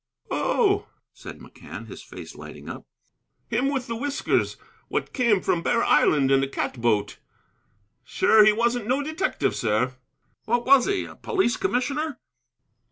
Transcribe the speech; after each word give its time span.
"Oh!" 0.31 0.87
said 1.13 1.37
McCann, 1.37 1.85
his 1.85 2.01
face 2.01 2.33
lighting 2.33 2.67
up, 2.67 2.87
"him 3.51 3.69
with 3.71 3.85
the 3.85 3.95
whiskers, 3.95 4.57
what 4.87 5.13
came 5.13 5.41
from 5.43 5.61
Bear 5.61 5.83
Island 5.83 6.31
in 6.31 6.41
a 6.43 6.47
cat 6.47 6.81
boat. 6.81 7.19
Sure, 8.03 8.43
he 8.43 8.51
wasn't 8.51 8.87
no 8.87 9.03
detective, 9.03 9.53
sir." 9.55 9.93
"What 10.45 10.65
was 10.65 10.87
he? 10.87 11.05
A 11.05 11.15
police 11.15 11.55
commissioner?" 11.55 12.17